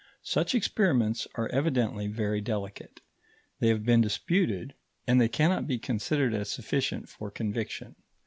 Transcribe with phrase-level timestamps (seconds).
[0.23, 3.01] Such experiments are evidently very delicate;
[3.59, 4.73] they have been disputed,
[5.05, 7.95] and they cannot be considered as sufficient for conviction.